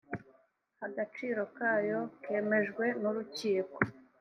[0.85, 3.77] agaciro kayo kemejwe nurukiko.